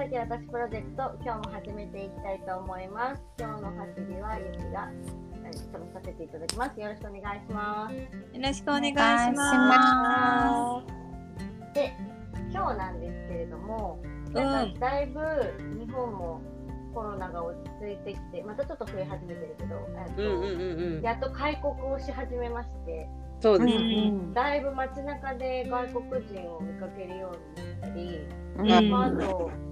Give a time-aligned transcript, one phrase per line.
[0.00, 3.22] 羽ばたき私プロジェクト、今日も始めていきたいと思います。
[3.38, 4.88] 今日の走りはゆきが
[5.44, 6.80] え務めさせていただきます。
[6.80, 7.94] よろしくお願いします。
[7.94, 8.00] よ
[8.40, 8.94] ろしくお願いし
[9.36, 10.82] ま
[11.74, 11.92] で、
[12.50, 14.32] 今日なんですけれども、す。
[14.32, 15.20] なんかだいぶ
[15.78, 16.40] 日本も
[16.94, 21.02] コロナが落ち着いてきて、またちょっと増え始めてるけど、えっとうんうんうんうん。
[21.02, 23.74] やっと開国をし始めまして、うんそうです。
[23.74, 28.20] うんだいぶ街中で外国人を見かけるようになったり、
[28.58, 29.69] うんまあ、あと、う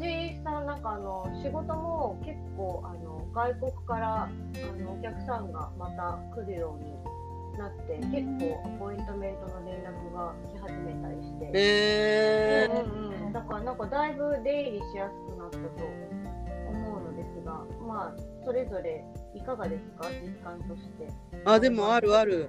[0.00, 4.28] ちさん、なんかあの仕事も結構あの外国からあ
[4.78, 6.92] のお客さんがまた来るように
[7.58, 15.62] なって、結構アポイントメントの連絡が来始めたりして、えうんうん、だからなんかだいぶ出入りしやすくなったと
[16.70, 19.04] 思うのですが、まあ、それぞれ
[19.36, 21.04] いかがですか、実感として。
[21.06, 21.10] ー、
[21.44, 22.48] あでもあるある。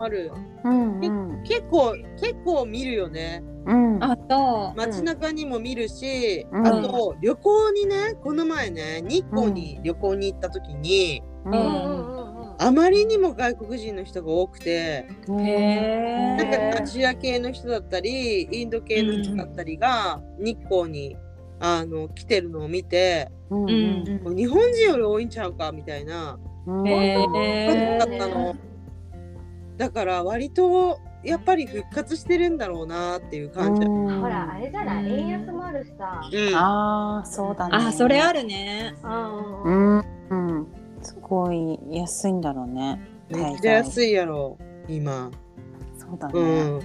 [0.00, 0.24] ある。
[0.24, 0.30] です
[0.62, 0.70] か。
[0.70, 1.08] うんう
[1.40, 1.42] ん。
[1.44, 3.42] 結構結構見るよね。
[3.66, 4.02] うん。
[4.02, 6.66] あと、街中にも見るし、うん。
[6.66, 11.54] あと旅行にねこの前ね日光に旅行に行った時に、ううん。
[11.54, 12.54] んうんうんうん。
[12.60, 21.16] あまりにも外国人の人が多くてへなんーかアジア系の人だったりインド系の人だったりが日光に
[21.60, 28.56] あの来てるのを見て、うんうん日本人より多いんちゃうかみたいなうんだったの。
[29.76, 33.86] だから割とやっぱり復活してるんだろうなっていう感じ。
[33.86, 36.20] うんほら、あれじゃない、円安もあるしさ。
[36.32, 38.94] うんああそうだねあ、それあるね。
[39.02, 39.70] うんう。
[39.70, 40.66] んうん
[41.02, 44.58] すごい安いんだろうねめっちゃ安いやろ
[44.88, 45.30] 今。
[45.96, 46.40] そうだね、う
[46.76, 46.80] ん。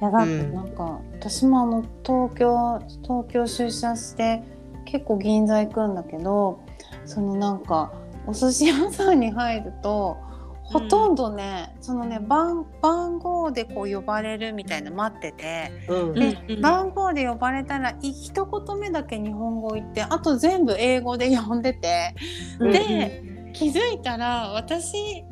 [0.00, 4.42] いやだってなんか、私もあの東京東京出社して
[4.84, 6.60] 結構銀座行くんだけど
[7.04, 7.92] そのなんか
[8.26, 10.16] お寿司屋さんに入ると
[10.64, 16.14] ほとんどね、そのね番番号でこう呼ばれるみたいな待っててうん。
[16.14, 22.14] で、うんうん番号で呼ばれたらい一言目だけ日本語言ってあと全部英語で呼んでて、
[22.58, 22.72] うん。
[22.72, 23.22] で
[23.52, 25.24] 気づいたら私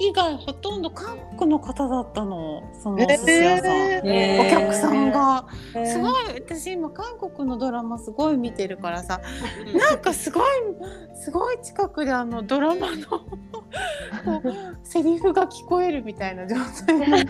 [0.00, 3.70] 以外ほとんど韓国の方だったのそのお寿司屋さん。
[3.70, 6.34] えへーお客さんがへーすごい。
[6.34, 9.20] 私今韓国のドラマすごい見てるからさ。
[9.64, 10.44] ーなんかすごい
[11.14, 13.06] すごい近くであのドラマの
[14.24, 17.26] こうセリフが聞こえるみたいな状態。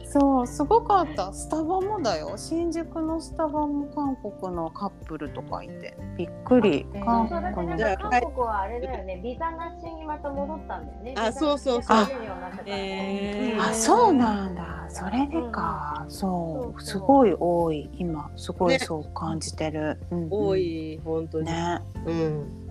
[0.04, 1.32] そうすごかった。
[1.32, 2.32] スタバもだよ。
[2.36, 5.96] 新宿のスタバも韓国のカップルとかいて。
[6.16, 6.86] びっくり。
[7.04, 11.14] 韓国韓国はあれだよね、ビザなしにまた戻ったんだよね。
[11.16, 11.98] あそうそうそう。
[11.98, 12.72] ビザなしで入れるようになったからね。
[12.72, 14.86] へーあそうなんだ。
[14.88, 16.82] それでか、そう。
[16.82, 17.90] すごい多い。
[17.98, 18.78] 今すごいね。
[18.78, 20.28] そう感じてる、うんうん。
[20.30, 21.46] 多い本当に。
[21.46, 21.80] ね。
[22.06, 22.68] うん。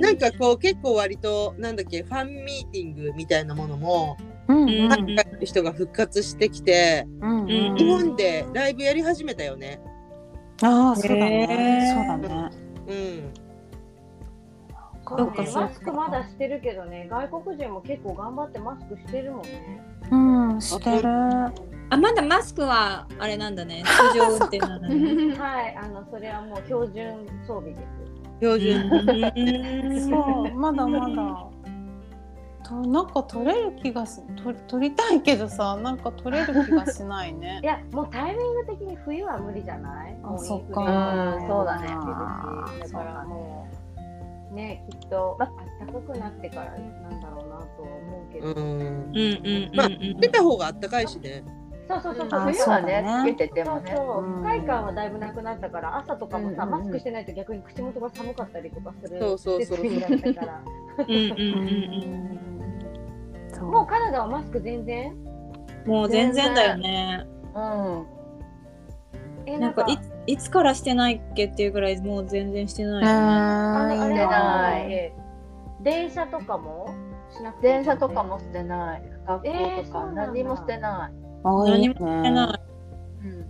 [0.00, 4.16] なんかこう結構割となんだっけファンミーティングみたいなものも
[4.48, 4.96] うんの
[5.44, 7.46] 人が復活してきて、うんうん
[7.76, 9.80] 日本でライブやり始めたよね。
[10.62, 12.18] ああそうだへねー。
[12.18, 12.50] そうだね。
[12.88, 13.42] うん。
[15.04, 19.82] そかマスクまだしてるけどね、外国人も結構頑張ってマスクしてるもんね。
[20.10, 20.16] う
[20.56, 21.08] んしてる
[21.92, 23.82] あ、まだマスクはあれなんだね。
[24.12, 25.34] 通常運転なんだね。
[25.36, 27.82] はい、あのそれはもう標準装備です。
[28.40, 28.90] 標準。
[29.86, 31.46] うんそうまだまだ
[32.64, 40.16] となんか取れる気がす取取りたいけどさなんか取れる気がしないね いや、もうタイミング的に冬は無理じゃない？
[40.22, 41.88] あそっかうんそうだね。
[41.88, 43.66] だからも
[44.50, 45.48] うね、きっとあっ
[45.80, 46.76] たかくなってからな
[47.16, 48.46] んだろうなとは思うけど。
[48.48, 48.54] うん。
[48.54, 51.42] うんうんうんまあうん出た方があったかいしね。
[52.00, 52.40] そうそうそうそう。
[52.40, 53.32] あ冬はそうだねね。
[53.32, 53.92] つけててもね。
[53.94, 59.78] そうそう、うん不快感はだいぶなくなったから朝とかもさ、マスクしてないと逆に口元が寒かったりとかするそうそうそう
[63.66, 65.12] もうカナダはマスク全然？
[65.84, 65.90] うん。
[65.90, 67.26] もう全然だよね。
[67.54, 68.06] うん。
[69.46, 69.98] えなんかい
[70.32, 75.12] いつからしてないっけっていうぐらいもう全然してないあない
[75.82, 76.94] 電車とかも
[77.36, 77.72] しなくていい？
[77.74, 79.02] 電車とかもしてない。
[79.26, 81.12] 学校えーとか何もしてない。
[81.44, 82.60] 多い何もしてない。
[83.24, 83.46] うん。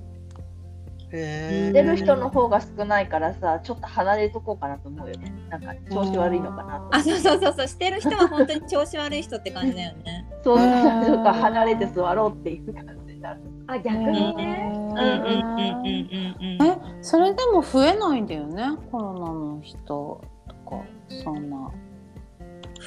[1.15, 5.33] へしてる人の方が少ないからさちょっと離れとこうかなと思うよね。
[5.51, 6.97] なんか調子悪いのかなと。
[6.97, 7.69] あそうそうそうそう。
[7.69, 10.27] してる人は本当に調子悪い人って感じだよね。
[10.43, 10.69] そうそうう。
[10.69, 11.05] ん。
[11.07, 14.73] そうか離れて座ろうっていう感じになるあ逆にね。
[14.75, 16.67] うんうんうんうんうん。
[16.67, 18.65] えそれでも増えないんだよね？
[18.91, 20.23] コロナの人と
[20.71, 21.71] かそんな。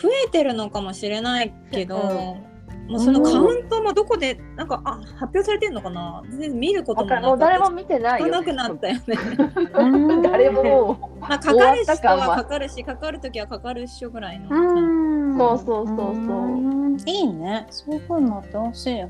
[0.02, 2.00] 増えてるのかもしれないけど、う
[2.52, 2.55] ん
[2.88, 6.22] もうそのカウントもどこでなんかあ発表されてんのかな？
[6.30, 9.18] 全然見ることもなもう誰もく見てないよ、少なくなったよね。
[9.74, 9.84] う
[10.18, 10.64] ん誰も。
[10.64, 12.36] もまあかかる人はは。
[12.38, 14.50] かかるしかかる時はかかるっしょぐらいの。
[14.50, 15.38] うん。
[15.38, 16.16] そうそうそうそう。
[16.16, 16.98] ん。
[17.06, 17.66] いいね。
[17.72, 19.08] そういう風になってほしい早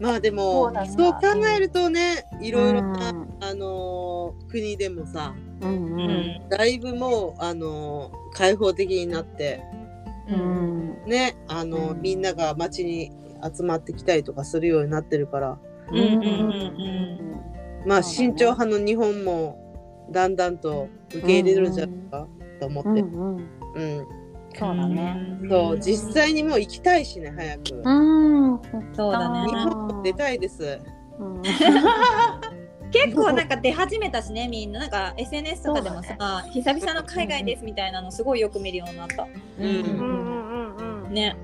[0.00, 1.20] まあでそもそう考
[1.56, 3.28] えるとねいろいろな、うん。
[3.40, 6.48] あのー国でもさうんううんん。
[6.48, 9.62] だいぶもうあのー開放的になって
[10.28, 11.04] ううん。
[11.04, 12.02] んねあのーうん。
[12.02, 13.12] みんなが街に
[13.56, 15.58] 集まってきたりとかするようになってるから。
[15.90, 17.40] うんうんうん
[17.86, 22.26] まあ慎重派の日本もだんだんと受け入れるんじゃないか
[22.58, 23.36] と思って、うんうん
[23.74, 24.06] うん。
[24.56, 25.38] そうだね。
[25.50, 27.90] そう実際にもう行きたいしね早く、う
[28.54, 28.60] ん。
[28.94, 29.48] そうだね。
[29.48, 30.78] 日本も出たいです。
[31.18, 31.42] うん
[32.94, 39.26] 結構なんか出始めたしねみんななんか SNS とかでもさ、久々の海外ですみたいなのすごいよく見るようになった。
[39.58, 41.12] うんうんうんうんうん。
[41.12, 41.36] ね。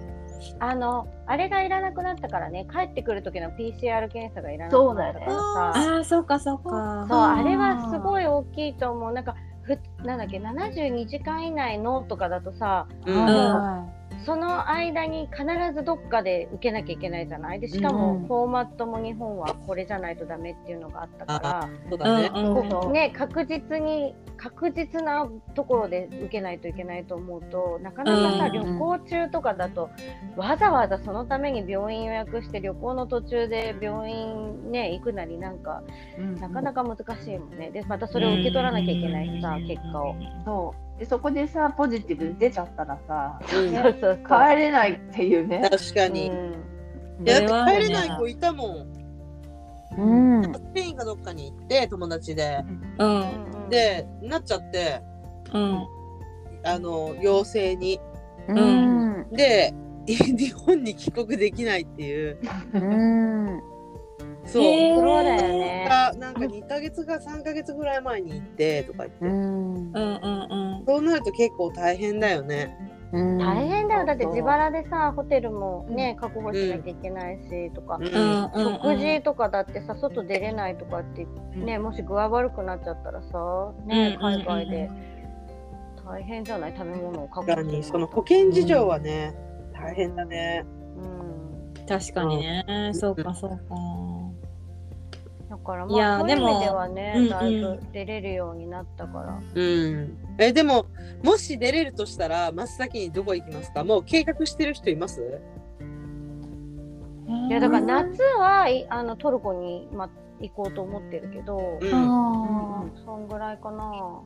[0.59, 5.37] あのあれがいらなくなったからね帰ってくる時の PCR 検査がいらなくなったからさ。
[5.37, 7.07] ああそうかそうか。
[7.09, 13.87] そうあれはすごい大きいと思うなんかふなんだっけ72時間以内のとかだとさうんは
[14.27, 17.61] その間に必ずどっかで受けなきゃいけないじゃない？
[17.61, 18.27] でしかもうん。
[18.27, 29.91] フォーマットも日本はこれじゃないとダメっていうのがあったから、そうだね、うんね、確実に確実なところで受けないといけないと思うとなかなかさ、うん旅行中とかだと
[30.37, 35.83] わざわざそのために病院予約して旅行の途中で病院ね行くなりなんか
[36.41, 37.71] なかなか難しいもんね。
[37.71, 40.15] でまたそれを受け取らなきゃいけないしさ結果を。
[40.45, 43.71] そうでそこでさポジティブ出ちゃったらさうん。
[43.71, 45.67] 帰れないっていうね。
[45.71, 47.25] 確かに、うん。
[47.25, 48.87] 帰れない子いたもん。
[49.99, 50.53] うん。
[50.53, 52.63] スペインかどっかに行って友達で。
[52.99, 53.69] うん。
[53.71, 55.01] でなっちゃって。
[55.55, 55.87] うん。
[56.65, 57.99] あの陽性に。
[58.49, 59.27] うん。
[59.33, 59.73] で
[60.07, 62.39] 日本に帰国できないっていう。
[62.75, 63.70] うん
[64.53, 64.97] そう、へー。
[64.97, 65.87] そうだよね。
[65.89, 69.33] がなんか2ヶ月か3ヶ月ぐらい前に行ってとか言って、うん。
[69.33, 72.77] うんうんそうなると結構大変だよね。
[73.13, 73.39] うん。
[73.39, 74.07] 大変だよ。
[74.07, 78.07] だって自腹でさホテルもね確保しなきゃいけないしとか、うん。
[78.07, 84.91] うんうん食事とかだってさ外出れないとかってねもし具合悪くなっちゃったらさね海外で。
[86.05, 86.75] 大変じゃない？
[86.77, 87.61] 食べ物を確保。
[87.63, 89.33] にその保険事情はね、
[89.73, 90.65] 大変だね。
[90.97, 91.87] うん。
[91.87, 92.91] 確かにね。
[92.95, 93.57] そうかそうか。
[93.57, 93.63] だ
[95.61, 97.29] からいやまあそういう意でも味ではねうんうん。
[97.29, 100.19] だいぶ出れるようになったから、うん。
[100.39, 100.87] えでも
[101.23, 103.85] もし出れるとしたら真っ先にどこ行きますか？
[103.85, 105.41] もう計画してる人います？
[107.49, 110.11] いやだから夏はいあのトルコに、ま、
[110.41, 111.89] 行こうと思ってるけど、うん。
[111.93, 114.23] あそんぐらいかな。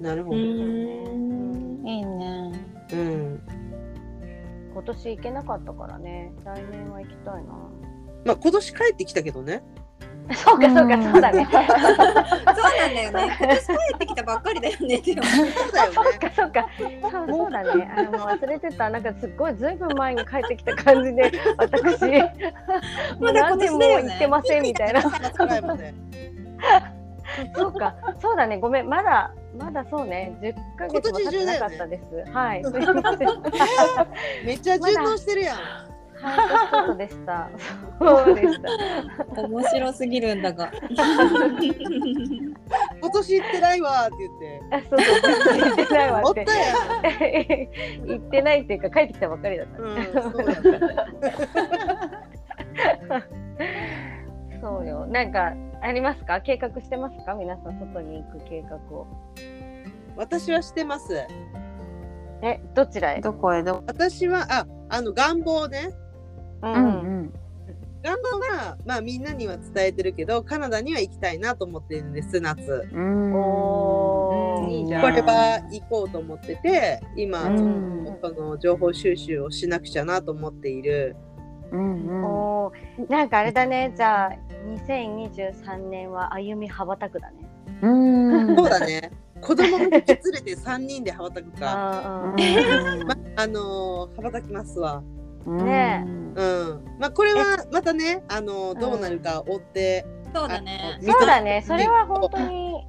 [0.00, 0.36] うなるほど。
[0.36, 2.52] んーいいね。
[2.92, 3.40] うん。
[4.72, 6.32] 今年行けなかったからね。
[6.44, 7.52] 来年は行きたいな
[8.28, 9.62] まあ今年帰ってきたけどね。
[10.34, 11.48] そうかそうかそうだね。
[11.50, 13.36] そうなんだよね。
[13.40, 14.98] 今年帰ってきたばっかりだよね。
[14.98, 16.18] でもそうだよそうね。
[16.18, 16.66] かそうか。
[16.78, 17.90] そうそうだね。
[17.96, 18.90] あのもう忘れてた。
[18.90, 22.02] なんかすっごいずいぶん前に帰ってきた感じで 私。
[23.18, 25.00] もう何年も行ってませんみたいな。
[25.00, 25.94] 3月ぐらいまで。
[27.56, 27.94] そうか。
[28.20, 28.58] そうだね。
[28.58, 28.88] ごめん。
[28.90, 30.36] まだまだそうね。
[30.42, 32.62] 10ヶ月も経ってなかったです、はい。
[34.44, 35.97] めっちゃ順応してるやん。
[36.20, 37.50] 半年ちでした。
[37.98, 38.58] そうでし
[39.34, 39.42] た。
[39.42, 40.70] 面白すぎるんだが。
[43.00, 44.60] 今年行ってないわーって言って。
[44.70, 45.06] あそうそ
[45.54, 46.46] う行ってないわって。
[48.06, 49.96] 行ってないっていうか帰ってきたばっかりだった、うん、
[50.32, 50.56] そうだっ
[53.08, 53.26] た。
[54.60, 55.06] そうよ。
[55.06, 56.40] なんかありますか？
[56.40, 57.34] 計画してますか？
[57.34, 59.06] 皆さん外に行く計画を。
[60.16, 61.24] 私はしてます。
[62.42, 63.20] えどちらへ？
[63.20, 63.62] どこへ？
[63.62, 63.84] どこ？
[63.86, 65.90] 私は、あ、あの願望ね。
[66.62, 66.80] うんうん。
[66.80, 67.32] うん
[68.02, 72.88] 願望が、まあみんなには伝えてるけど、カナダには行きたいなと思ってるんです、夏。
[72.92, 73.34] うん。
[73.34, 74.70] おー。
[74.70, 75.02] いいじゃん。
[75.02, 78.04] これは行こうと思ってて、今、うん。
[78.04, 81.16] ちょっとその情報収集をしなくちゃなと思っている。
[81.72, 82.24] うんうん。
[82.24, 83.10] おー。
[83.10, 83.92] なんかあれだね。
[83.96, 84.30] じゃあ
[84.86, 87.48] 2023年は歩み羽ばたくだね。
[87.82, 87.88] う
[88.52, 88.56] ん。
[88.56, 89.10] そうだね。
[89.40, 90.02] 子供を引き連れ
[90.42, 91.58] て3人で羽ばたくか。
[91.60, 95.02] あー まあのー羽ばたきますわ。
[95.48, 96.84] うんねうん。
[96.98, 102.86] まあこれはまたね、あのーどうなるか追ってそうだねそうだね、それは本当に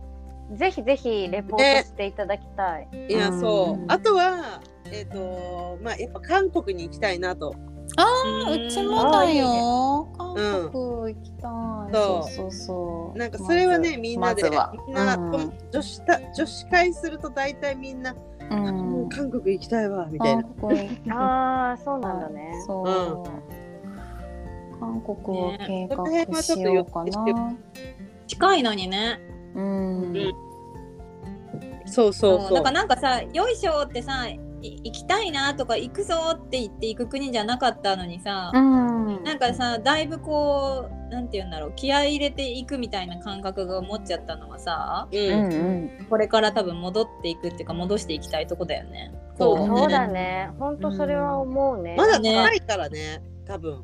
[0.54, 2.88] ぜひぜひレポートしていただきたい。
[3.08, 3.86] いやそうう。
[3.86, 4.62] んあとは
[4.92, 7.56] えっ、とまあやっぱ韓国に行きたいなと。
[7.98, 10.08] あうちもだよ。
[10.18, 11.94] 韓うん国行きたい。
[11.94, 13.18] そうそうそうそう。
[13.18, 18.16] なんかそれはね、みんなでみんな、うん女子た女子会すると大体みんな、
[18.50, 18.56] う
[19.06, 20.44] ん韓国行きたいわみたいな。
[21.16, 22.52] ああ、そうなんだね。
[22.66, 24.80] そう。
[24.80, 27.56] 韓国を計画しようかな。
[28.28, 29.20] 近いのにね
[29.56, 30.14] うん。
[31.86, 32.54] そうそうそう。
[32.54, 39.24] だからなんかさ「よいしょ」ってさい行きたいなとか行くぞって言って行く国じゃなかったのにさ、うん。
[39.24, 45.54] なんかさだいぶこうなんて言うんだろう気合い入れていくみたいな感覚が持っちゃったのはさううんん
[46.02, 46.06] うん。
[46.10, 49.12] これから多分戻っていくっていうか戻していきたいとこだよね。
[49.38, 50.52] そうこそうだね。
[50.60, 51.96] 本当それは思うね。
[51.98, 53.84] まだね高いからね、多分。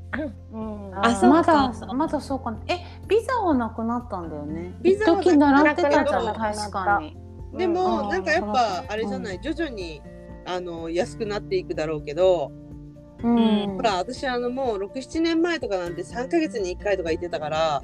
[0.52, 2.60] うん、あそうまだまだそうかな。
[2.68, 4.74] え、ビザはなくなったんだよね。
[4.82, 7.18] ビザはなくなった確かに。
[7.58, 10.02] でも、うんなんかやっぱあれじゃない、徐々に
[10.46, 12.52] あの安くなっていくだろうけど、
[13.24, 13.76] うん。
[13.76, 17.84] ほら私あのもう67年前とかなんて3ヶ月に1回とか行ってたから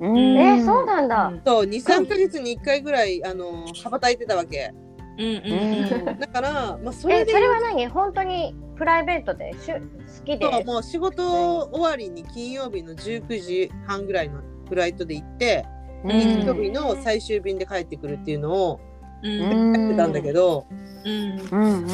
[0.00, 0.16] うん。
[0.16, 1.32] え、そうなんだ。
[1.44, 4.72] そう23ヶ月に1回ぐらいあの羽ばたいてたわけ。
[5.18, 6.18] うんうんうん。
[6.20, 7.88] だから、まあ、そえ、れでそれは何？
[7.88, 9.80] 本当にプライベートでしゅ好
[10.24, 10.48] きで？
[10.50, 15.66] そうもう仕事終わりに金曜日の19時半ぐらいのフライトで行って、
[16.04, 16.10] うん。
[16.12, 18.87] 日曜日の最終便で帰ってくるっていうのをうん
[19.22, 20.12] やってたん。
[20.12, 20.66] だけど、
[21.04, 21.40] うん。
[21.50, 21.88] うんうん。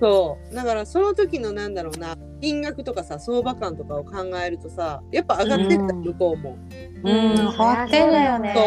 [0.00, 0.54] そう。
[0.54, 6.02] だからその時のなんだろうな金額とかさ相場感とかを考えるとさやっぱ上がってった、うん。
[6.02, 6.58] 向こうも。
[7.02, 7.36] うん。
[7.36, 8.52] 変わってるよね。
[8.54, 8.64] そう。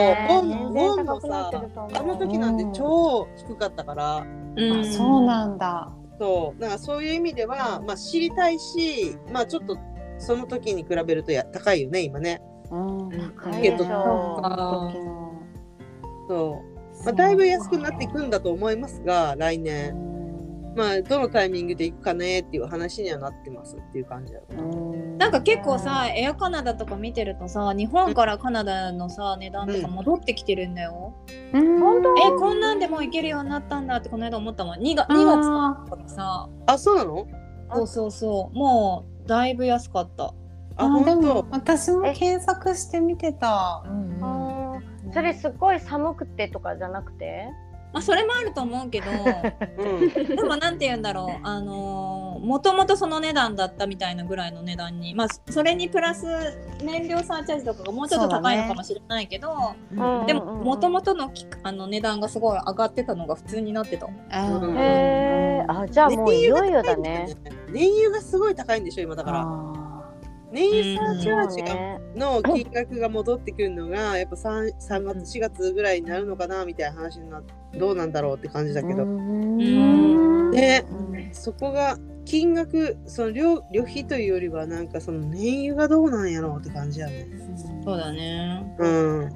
[0.50, 1.92] 全ボン然高くなってると思う。
[1.96, 4.80] あの時なんて超低かったから、うん。
[4.80, 5.58] あそうなん。
[5.58, 5.92] だ。
[6.20, 6.62] そう。
[6.62, 9.78] だからそういう意味では、まあ、知りたいしまあちょっと
[10.20, 12.42] その時に比べるとや高いよね今ね。
[12.72, 13.10] うん。
[13.10, 14.92] 高いでしょ。
[16.28, 16.73] そう
[17.06, 17.32] まあ、だ。
[17.32, 19.94] いぶ安くなっていくんだと思いますが来う年。
[19.94, 20.14] ん
[20.76, 24.56] まあどのタイミングで行くかねっていう話にはなってますっていう感じだよね。
[24.58, 25.18] うん。
[25.20, 31.14] なんか結構さエアカナダとか見てるとさ日本からカナダのさ値段とか戻ってきてるんだよ。
[31.54, 31.80] うん。
[31.80, 34.80] 本当えこんなんでも行けるようになったんだってこの間思ったもん。
[34.80, 36.50] 2, が2月とかさ。
[36.66, 37.28] あそうなの？
[37.76, 38.58] そうそうそう。
[38.58, 40.34] もうだいぶ安かった。
[40.76, 43.84] ああで本も私も検索してみてた。
[43.86, 44.43] うんうん
[45.14, 47.50] それすごい寒くてとかじゃなくて？
[47.94, 49.06] まあそれもあると思うけど
[49.78, 49.84] 当。
[49.84, 50.10] うん。
[50.10, 56.26] でもなんて言うんだろうあのーもともとその値段だったみたいなぐらいの値段にまあそれにプラス
[56.84, 60.26] 燃料サーチャージとかがもうちょっと高いのかもしれないけど、うん。
[60.26, 64.08] でももともとのきあの値段がすごい上がってたのが普通になってた。
[64.08, 64.78] うん。
[64.78, 67.28] へえあじゃあもういよいよだね。
[67.70, 69.83] 燃油がすごい高いんでしょ今だから。
[70.54, 77.42] あ燃油サーチャージがの金額が戻ってくるのがやっぱ 3, 3月4月ぐらいになるのかなみたいな話にな
[77.78, 80.52] どうなんだろうって感じだーけど、うん。
[80.52, 81.30] ねうん。
[81.34, 87.28] そこが金額その旅旅費というよりはなんかその燃油がどうなんやろうって感じやね。
[87.84, 88.76] そうだね。
[88.80, 89.22] うん。
[89.24, 89.30] うん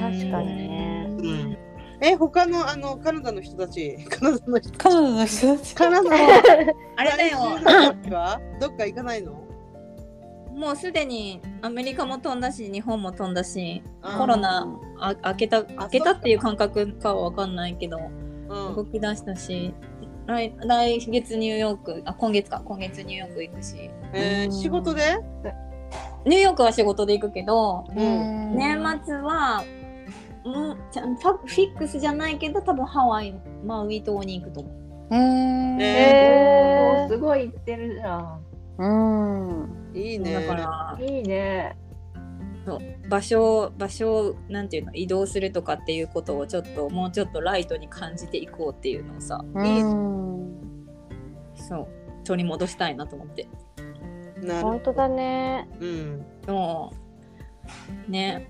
[0.00, 1.06] 確かにね。
[1.08, 1.58] うん。
[2.02, 5.74] え他のあのカナダの人たちカナダの人カナダの人たち。
[5.74, 6.10] カナダの
[6.96, 7.38] あれだよ。
[7.62, 8.40] 在住の人たちは？
[8.60, 9.49] どっか行かないの？
[10.60, 13.82] もうすでにアメリカも飛んだし日本も飛んだし
[14.18, 17.98] コロナあ開けた開けたっていう感覚かは分かんないけど
[18.48, 19.72] うん動き出したし
[20.26, 22.60] 来来月ニューヨークあ今月か。
[22.64, 23.90] 今月ニューヨーク行くし。
[24.12, 25.18] えー仕事で？
[26.26, 28.54] ニューヨークは仕事で行くけどうん。
[28.54, 29.64] 年末は
[30.44, 34.72] うんちゃんファフィックスじゃないけど多分ハワイマウイ島に行くと思う。
[35.14, 38.40] えーへーすごい行ってるじゃん。
[38.78, 39.79] うん。
[39.94, 40.34] いいね。
[40.34, 41.76] だからいいね。
[43.08, 50.60] 場所場所をなんていうの移動するとかっていうことをちょっともうちょっとライトに感じていこうっていうのをさうん。
[51.56, 51.88] そう
[52.24, 53.48] 取り戻したいなと思って
[54.42, 54.62] なる。
[54.62, 55.68] 本当だね。
[55.80, 56.26] うん。
[56.46, 56.92] も
[58.08, 58.48] うね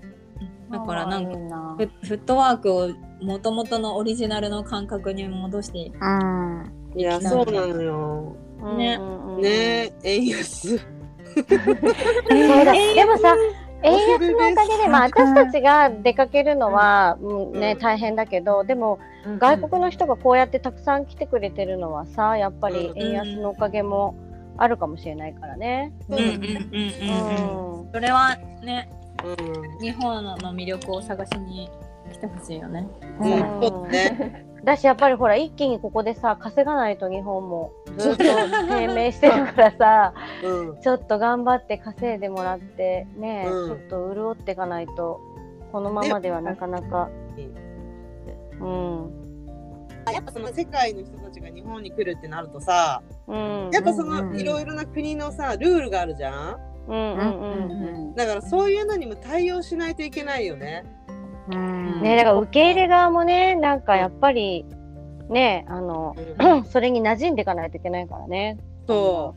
[0.69, 2.89] だからなんかフフットワークを
[3.21, 6.73] もともとのオリジナルの感覚に戻してうん。
[6.95, 8.35] いやそうなのよ。
[8.77, 11.00] ねうんうんうんね円安。
[12.47, 12.73] そうだ。
[12.73, 13.35] でもさ
[13.83, 17.79] 円安のおかげで、まあ、私たちが出かけるのは、うんねうん。
[17.79, 18.99] 大変だけどでも
[19.39, 24.15] 外国の人がこうやってたくさん来てくれてるのはさやっぱり円安のおかげも
[24.57, 25.93] あるかもしれないからね。
[26.09, 26.39] うんうんうんうん。
[26.39, 27.87] ううん。
[27.87, 28.89] んそれはね
[29.23, 29.79] うん。
[29.79, 31.69] 日本の魅力を探しに
[32.11, 32.87] 来てほしいよね。
[33.19, 33.39] うんうん。
[33.39, 34.45] そうね。
[34.63, 38.23] だしやっぱりほら一気にここでさ稼がないと日本もずっと
[38.67, 40.13] 低迷してるからさ
[40.43, 40.81] うん。
[40.81, 43.69] ちょっと頑張って稼いでもらってね、うん。
[43.69, 45.19] ちょっと潤っていかないと
[45.71, 47.09] このままではなかなか、
[48.59, 49.21] うん。
[50.13, 56.57] やっぱその世界の人たちが日本に来るってなるとさ、うん、やっぱそのいろいろな国のさルールがあるじゃん。
[56.87, 58.15] うんうんうんうん。
[58.15, 60.83] だからそういうのにも対応しないといけないよね。
[61.49, 62.01] うん。
[62.01, 64.65] ねだから受け入れ側もねなんかやっぱり
[65.29, 66.15] ねあの、
[66.69, 68.57] それに馴染んでいかないといけないからね。
[68.87, 69.35] そ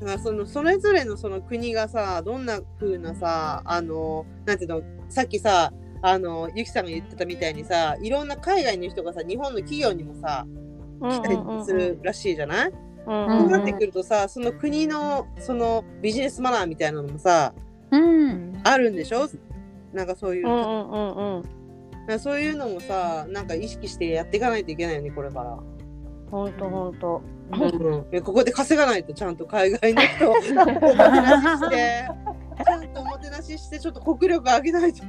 [0.00, 0.04] う。
[0.04, 10.44] だからそのそれぞれのその国がさどんな風なさあのなんていうのさっきさあのゆきさんが言ってたみたいにさいろんな海外の人がさ日本の企業にもさ
[11.00, 12.72] 来たりするらしいじゃない、うん。
[13.40, 17.54] そうなってくるとさその国のそのビジネスマナーみたいなのもさ
[17.92, 18.60] うん。
[18.64, 19.28] あるんでしょ？
[19.92, 21.62] なんかそういう、うんうんうん
[22.18, 25.56] そういうのもさなんか意識してやっていかないといけないよねこれから。
[26.30, 27.22] ほんとほんと。
[27.52, 32.08] うん、ここで稼がないとちゃんと海外の人をおもてなしして
[32.64, 35.04] ちゃんとおもてなししてちょっと国力上げないと。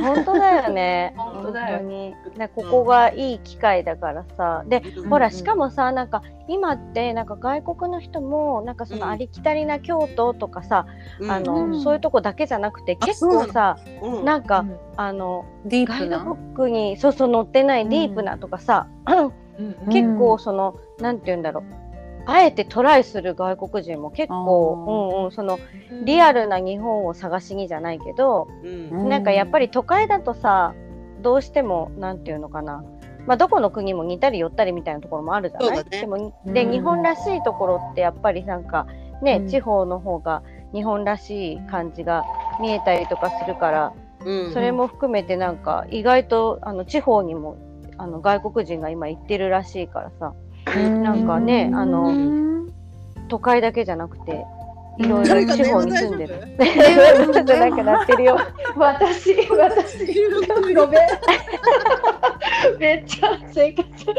[0.00, 1.14] 本当だよね。
[1.18, 1.80] 本当だよ。
[1.80, 2.16] ね
[2.54, 4.62] ここがいい機会だからさ。
[4.66, 9.12] で、ほらしかもさなんか今ってなんか外国の人もなんかそのうん。
[9.12, 10.86] ありきたりな京都とかさ、
[11.18, 11.30] うん。
[11.30, 11.80] あの、うん。
[11.80, 14.24] そういうとこだけじゃなくてあ結構さうん。
[14.24, 14.76] なんか、うん。
[14.96, 16.18] あのガイドディープな？
[16.18, 18.86] ブックにそうそう載ってないディープなとかさ、
[19.90, 21.89] 結構その、なんて言うんだろう
[22.30, 25.58] あえてトライする外国人も結構、うんうん、その
[26.04, 29.08] リアルな日本を探しにじゃないけど、うん。
[29.08, 30.74] なんかやっぱり都会だとさ
[31.22, 32.84] どうしてもなんていうのかな、
[33.26, 35.84] まあ、どこの国も似たり寄ったりみたいなところもあるじゃない、ね。
[35.90, 36.70] でもで、うん。
[36.70, 38.86] 日本らしいところってやっぱりなんか
[39.22, 39.48] ね、うん。
[39.48, 42.24] 地方の方が日本らしい感じが
[42.60, 43.92] 見えたりとかするから、
[44.24, 44.52] うん。
[44.52, 47.56] それも含めてなんか意外とあの地方にも
[47.98, 50.32] あの外国人が今行ってるらしいからさ
[50.66, 52.66] なんかねあの
[53.28, 54.44] 都会だけじゃなくて
[54.98, 56.48] いろいろ地方に住んでる。
[57.32, 58.38] ちょっとなんか鳴ってるよ。
[58.76, 61.00] 私、私、ごめん。
[62.78, 63.86] めっちゃ生活。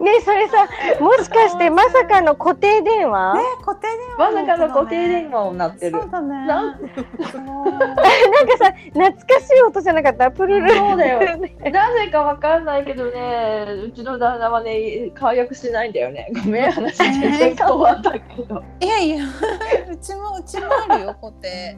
[0.00, 0.66] ねそれさ
[1.00, 6.00] もしかしてまさかの固定電話、ね固定電ま話さかの固定電話をなってる。
[6.00, 6.10] そう。
[6.10, 6.28] だね。
[6.28, 6.78] なん なんか
[8.58, 10.30] さ懐かしい音じゃなかった？
[10.30, 11.20] プルルそうだよ。
[11.20, 16.28] なぜかわかんないけどね、うちの旦那はね、解約しないんだよね。
[16.44, 18.62] ごめん、話全然変わったけど。
[18.80, 19.16] いやいや。
[19.24, 19.28] う
[20.00, 21.76] ちもうちもあるよ 固定。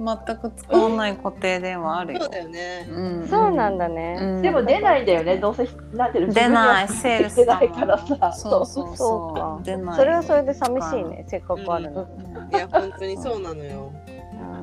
[0.00, 2.20] 全く使わない固定電話あるよ。
[2.20, 2.86] そうだよね。
[2.88, 3.28] うん。
[3.28, 4.42] そうなんだね、うん。
[4.42, 8.32] でも出ないんだよね、どうせなんていうの出ないセールス出ないからさ。
[8.32, 8.96] そうそうそう。
[8.96, 9.58] そか。
[9.60, 9.96] う出ない。
[9.96, 12.06] それはそれで寂しいねせっかくあるの、
[12.52, 13.90] いや本当にそうなのよ。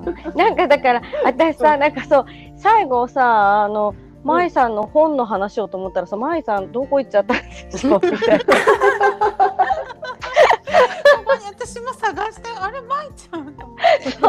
[0.06, 0.36] うん。
[0.36, 7.38] なんかだから私さなんかそう最後さあの舞さんの本の話をと思ったらさ舞さんどこ行っちゃったん
[7.70, 8.46] でしょうみたいな
[11.66, 14.12] 私も探してあれまいちゃんと思って。
[14.12, 14.22] そう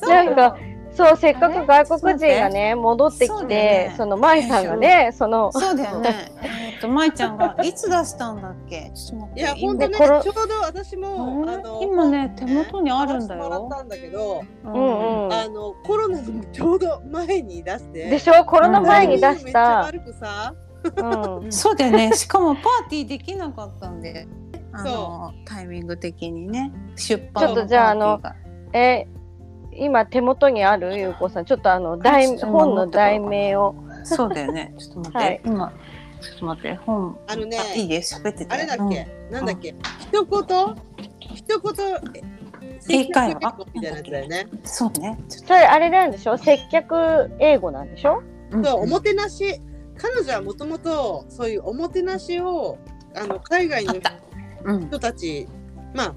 [0.00, 0.56] そうなんか
[0.92, 3.94] そうせっかく外国人がね戻ってきてね。
[3.96, 6.32] その舞さんがねそのそうだよね。
[6.42, 8.92] えっとまいちゃんがいつ出したんだっけ？
[8.94, 9.40] ちょっと待って。
[9.40, 11.50] いや今本当ねちょうど私もうん？
[11.50, 13.42] あの今ね手元にあるんだよ。
[13.42, 15.32] もらったんだけど、うんうん。
[15.32, 18.10] あのコロナのちょうど前に出して。
[18.10, 18.44] でしょ？
[18.44, 20.54] コロナ前に出しめっちゃた、悪くさ。
[20.96, 22.12] うん、そうだよね。
[22.12, 24.28] しかもパーティーできなかったんで、
[24.76, 28.20] あのタイミング的にね、出版ちょっとじゃああの
[28.72, 29.06] え
[29.72, 31.44] 今手元にあるゆうこさん。
[31.44, 33.74] ちょっとあの題本の題名を。
[34.02, 34.74] そうだよね。
[34.78, 35.40] ちょっと待って、はい。
[35.44, 35.72] 今
[36.20, 36.74] ちょっと待って。
[36.76, 37.18] 本。
[37.28, 38.16] あのねいいです。
[38.16, 38.54] 喋ってて。
[38.54, 39.32] あれだっけ、うん。
[39.32, 39.74] なんだっけ？
[40.00, 40.76] 一言？
[41.34, 41.74] 一言
[42.88, 43.66] 英会話？
[43.74, 44.46] みたいなやつだよね。
[44.64, 45.18] そうね。
[45.28, 46.36] ちょっそれあれなんでしょ？
[46.36, 48.22] 接客英語なんでしょ？
[48.50, 49.60] とそうおもてなし。
[49.96, 52.78] 彼女はもともとそういうおもてなしを
[53.14, 54.12] あの海外のあ
[54.64, 54.88] ったうん。
[54.88, 55.46] 人たち
[55.94, 56.14] まあ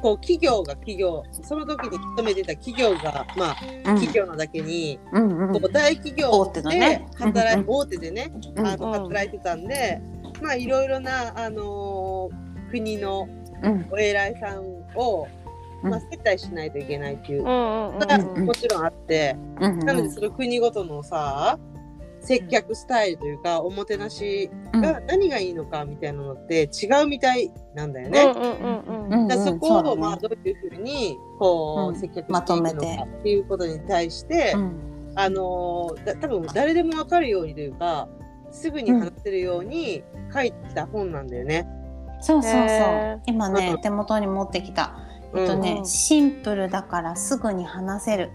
[0.00, 5.52] こう企業が企業その時に勤めてた企業がまあ企業なだけに、うんうん。
[5.60, 7.66] こう大企業大手のでね働い、うんうん。
[7.68, 10.00] 大手でね、うんあの働いてたんで、
[10.40, 13.28] まあいろいろなあのー国の
[13.62, 13.88] うん。
[13.90, 14.62] お偉いさん
[14.94, 15.26] を、
[15.82, 15.90] うん。
[15.90, 19.78] まあ、接待しないといけないっていううんうんうんのがうんもちろんあって、うん。
[19.80, 21.58] なのでその国ごとのさ
[22.28, 24.80] 接客スタイルというかおもてなしうん。
[24.82, 28.22] が何がいいのかみたいなのって違うみたいなんだよね。
[28.22, 29.22] うんうんうんうん。
[29.22, 31.98] うんだからそこをまあどういうふうにこう、うん。
[31.98, 34.72] 接客ましていくのとめてかっていうことに対して、うん
[35.14, 38.08] あのーだ多分誰でも分かるようにというか
[38.52, 41.66] すぐに話せるように書いた本なんだよね。
[42.20, 43.22] そうそうそう。
[43.26, 43.80] 今ねうん。
[43.80, 44.98] 手元に持ってきた。
[45.34, 45.86] えっとね、うん。
[45.86, 48.30] シンプルだからすぐに話せる。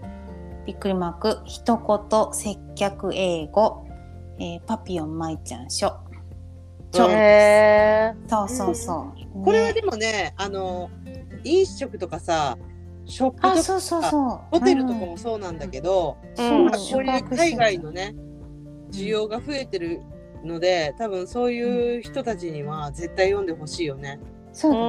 [0.66, 1.42] びっくりマーク。
[1.44, 3.83] 一言接客英語、
[4.38, 5.92] えーパピヨンまいちゃん書。
[6.92, 10.90] そうへそうそうそう、これはねでもね、あの、
[11.42, 12.56] 飲食とかさ、
[13.04, 14.58] ショップとかあそうそうそう。
[14.58, 16.66] ホテルとかもそうなんだけど、うん。
[16.66, 18.14] まあこういう海外のね、
[18.92, 20.02] 需要が増えてる
[20.44, 24.20] ので、多分そういう人たちには絶対読んでほしいよね。
[24.52, 24.82] そうだう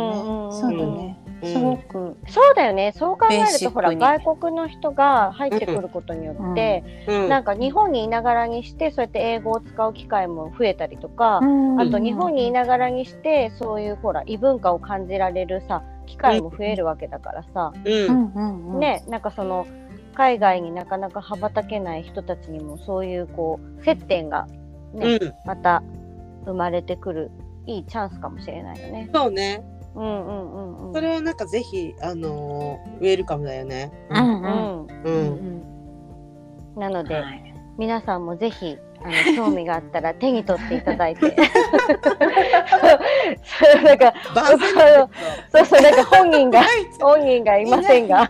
[0.47, 1.19] んねそうだね。
[1.24, 7.30] うんすごくそうだよねそう考えるとほら外国の人が入ってくることによって、うん。
[7.30, 17.91] なんか日本にいながらにしてそうやって英語を使う機会も増えたりとか、うんあと日本にいながらにしてそういうほら異文化を感じられるさ機会も増えるわけだからさ、うん。
[17.91, 19.67] うんうんうんねなんかその
[20.15, 24.48] 海外になかなか羽ばたけない人たちにもそういうこう接点が
[24.93, 25.34] ね、うん。
[25.45, 25.84] また
[26.45, 27.32] 生まれてくる
[27.67, 29.10] いいチャンスかもしれないよね。
[29.13, 29.63] そうね。
[29.95, 30.93] うんうんうんうん。
[30.93, 33.91] それはなんかぜひ、あのーウェルカムだよね。
[34.10, 34.41] うん。
[34.41, 34.88] うん。
[35.03, 35.13] うん、
[36.75, 36.79] うん。
[36.79, 37.53] なので、はい。
[37.77, 41.36] 皆さんもぜひあの興味があったら 手に取っていただいて。
[43.43, 44.13] そうなんか
[45.51, 46.62] そうそうなんか本人が
[46.99, 48.29] 本人がいませんが。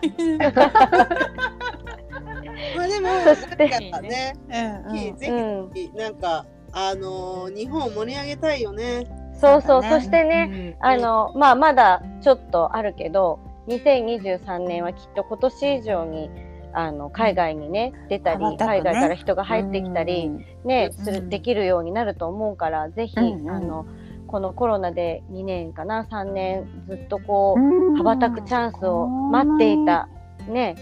[2.76, 5.32] まあでも、そしてね、うんうんぜう
[5.68, 9.04] んひ、なんか、あのー日本を盛り上げたいよね。
[9.40, 9.82] そうそう。
[9.82, 9.90] ね。
[9.90, 16.30] そしてね、あのまあまだちょっとあるけど2023年はきっと今年以上に
[16.72, 20.30] あの海外にね出たり、海外から人が入ってきたり、
[20.64, 21.14] ねすうん。
[21.22, 23.50] るできるようになると思うからぜひ、うんうん。
[23.50, 23.86] あの
[24.26, 27.96] このコロナで2年かな3年ずっとこう、うん。
[27.96, 30.08] 羽ばたくチャンスを待っていた
[30.48, 30.76] ね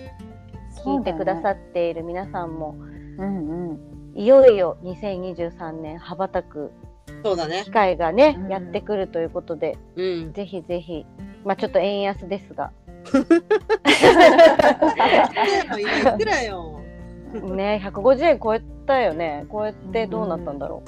[0.84, 2.76] 聞いてくださっている皆さんも、
[3.18, 6.70] うんうんいよいよ2023年羽ばたく
[7.24, 7.62] そうだね。
[7.64, 7.70] 機。
[7.70, 8.48] 会がね、うん。
[8.50, 10.32] やってくるということでうん。
[10.34, 11.06] ぜひぜひ。
[11.44, 12.70] まあちょっと円安ですが。
[13.12, 13.22] 今
[15.78, 16.80] いくらよ。
[17.32, 19.46] ね150円超えたよね。
[19.50, 20.82] 超えてどうなったんだろ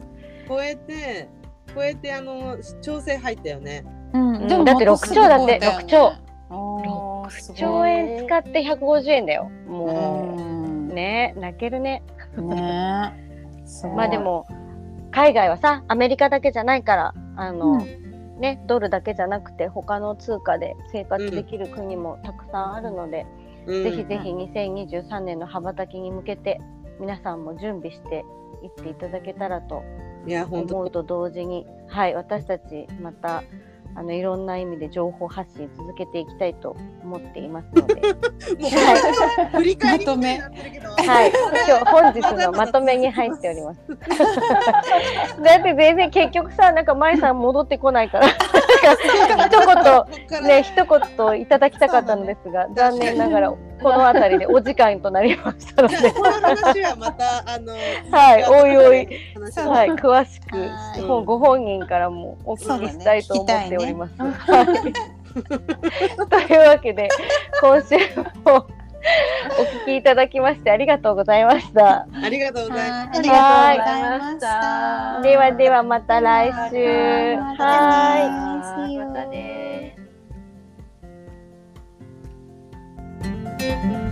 [0.49, 1.29] 超えて、
[1.75, 3.85] 超えて、あの、調整入ったよね。
[4.13, 4.37] うん。
[4.37, 4.65] うん。
[4.65, 6.13] だって六兆だって六兆。
[6.51, 9.51] 6う1円使って150円だよ。
[9.67, 10.37] も
[10.91, 10.95] う。
[10.95, 12.03] ね泣けるね。
[12.37, 13.13] ね。
[13.97, 14.47] まあでも
[15.17, 18.39] 海外はさアメリカだけじゃないからあの、うん。
[18.39, 23.25] ねドルだけじゃなくて他の通貨で生活できる国もたくさんあるので、
[23.65, 23.83] うん。
[23.83, 26.61] ぜひぜひ2023年の羽ばたきに向けて
[27.01, 28.27] 皆さんも準備して
[28.63, 29.83] いっていただけたらと
[30.51, 33.43] 思うと同時に、はい、私たちまた
[33.97, 37.95] あのいろんな意味で情報発信続けていきたいと思っていますので、
[38.61, 40.51] もう振り返りみた。
[41.11, 41.33] はい、
[41.67, 43.81] 今日 本日のまとめに入っております。
[45.43, 48.27] だって全然結局さなんか舞さん戻ってこないから。
[49.37, 50.07] なんか。
[50.27, 56.13] 一言ね一言いただきたかったのですが残念ながらこの辺りでお時間となりましたので。
[56.13, 57.75] この話はまた、あの、
[58.11, 59.07] はいおいおい。
[59.67, 61.03] はい、詳しくはい。
[61.03, 64.17] もうご本人からもお聞きしたいと思っております。
[64.17, 64.67] そうはい。
[65.37, 65.45] と
[66.41, 67.09] いうわけで
[67.61, 67.97] 今週
[68.45, 68.67] も
[69.59, 72.07] お聞きいただきましてありがとうございました。
[72.13, 73.19] ありがとうございます。
[73.19, 73.79] ありがとうござい
[74.19, 75.21] ました。
[75.23, 77.37] ではではまた来週。
[77.37, 79.76] ははい。
[83.67, 84.06] thank you